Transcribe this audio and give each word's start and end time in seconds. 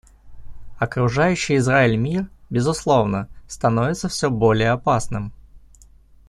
Окружающий 0.79 1.57
Израиль 1.57 1.95
мир, 1.95 2.27
безусловно, 2.49 3.27
становится 3.47 4.09
все 4.09 4.31
более 4.31 4.71
опасным. 4.71 5.31